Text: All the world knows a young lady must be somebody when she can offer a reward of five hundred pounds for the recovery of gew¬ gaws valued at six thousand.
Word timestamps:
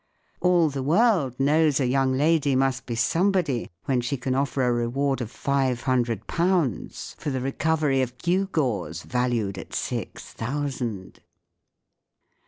All 0.39 0.69
the 0.71 0.81
world 0.81 1.39
knows 1.39 1.79
a 1.79 1.85
young 1.85 2.11
lady 2.13 2.55
must 2.55 2.87
be 2.87 2.95
somebody 2.95 3.69
when 3.85 4.01
she 4.01 4.17
can 4.17 4.33
offer 4.33 4.63
a 4.63 4.73
reward 4.73 5.21
of 5.21 5.29
five 5.29 5.81
hundred 5.81 6.25
pounds 6.25 7.15
for 7.19 7.29
the 7.29 7.39
recovery 7.39 8.01
of 8.01 8.17
gew¬ 8.17 8.51
gaws 8.51 9.03
valued 9.03 9.59
at 9.59 9.75
six 9.75 10.33
thousand. 10.33 11.19